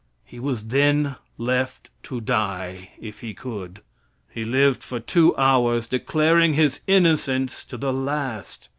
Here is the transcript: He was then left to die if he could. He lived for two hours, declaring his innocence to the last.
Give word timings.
He 0.25 0.39
was 0.39 0.65
then 0.65 1.15
left 1.37 1.91
to 2.05 2.19
die 2.19 2.89
if 2.99 3.19
he 3.19 3.35
could. 3.35 3.83
He 4.31 4.43
lived 4.43 4.81
for 4.81 4.99
two 4.99 5.37
hours, 5.37 5.85
declaring 5.85 6.55
his 6.55 6.79
innocence 6.87 7.63
to 7.65 7.77
the 7.77 7.93
last. 7.93 8.69